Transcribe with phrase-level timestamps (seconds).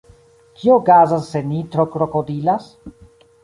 [0.61, 2.69] Kio okazas se ni tro krokodilas?